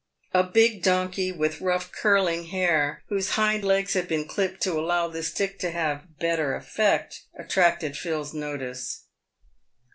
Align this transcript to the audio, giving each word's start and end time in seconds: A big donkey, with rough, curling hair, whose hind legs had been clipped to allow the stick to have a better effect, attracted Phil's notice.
A 0.33 0.41
big 0.43 0.81
donkey, 0.81 1.31
with 1.31 1.61
rough, 1.61 1.91
curling 1.91 2.47
hair, 2.47 3.03
whose 3.09 3.29
hind 3.37 3.63
legs 3.63 3.93
had 3.93 4.07
been 4.07 4.27
clipped 4.27 4.59
to 4.61 4.73
allow 4.79 5.07
the 5.07 5.21
stick 5.21 5.59
to 5.59 5.69
have 5.69 5.97
a 5.97 6.07
better 6.19 6.55
effect, 6.55 7.21
attracted 7.37 7.95
Phil's 7.95 8.33
notice. 8.33 9.03